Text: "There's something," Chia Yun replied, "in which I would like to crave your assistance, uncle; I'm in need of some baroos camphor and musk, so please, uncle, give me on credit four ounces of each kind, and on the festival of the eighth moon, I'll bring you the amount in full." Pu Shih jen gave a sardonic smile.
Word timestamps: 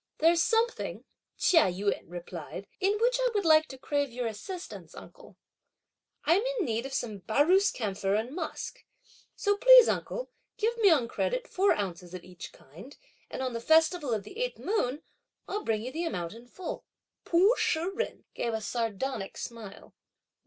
"There's 0.17 0.41
something," 0.41 1.05
Chia 1.37 1.69
Yun 1.69 2.07
replied, 2.07 2.65
"in 2.79 2.97
which 2.99 3.19
I 3.19 3.29
would 3.35 3.45
like 3.45 3.67
to 3.67 3.77
crave 3.77 4.09
your 4.09 4.25
assistance, 4.25 4.95
uncle; 4.95 5.37
I'm 6.25 6.41
in 6.41 6.65
need 6.65 6.87
of 6.87 6.93
some 6.95 7.19
baroos 7.19 7.69
camphor 7.69 8.15
and 8.15 8.33
musk, 8.33 8.83
so 9.35 9.57
please, 9.57 9.87
uncle, 9.87 10.31
give 10.57 10.75
me 10.79 10.89
on 10.89 11.07
credit 11.07 11.47
four 11.47 11.73
ounces 11.75 12.15
of 12.15 12.23
each 12.23 12.51
kind, 12.51 12.97
and 13.29 13.43
on 13.43 13.53
the 13.53 13.61
festival 13.61 14.11
of 14.11 14.23
the 14.23 14.39
eighth 14.39 14.57
moon, 14.57 15.03
I'll 15.47 15.63
bring 15.63 15.83
you 15.83 15.91
the 15.91 16.05
amount 16.05 16.33
in 16.33 16.47
full." 16.47 16.83
Pu 17.23 17.53
Shih 17.59 17.91
jen 17.95 18.23
gave 18.33 18.55
a 18.55 18.61
sardonic 18.61 19.37
smile. 19.37 19.93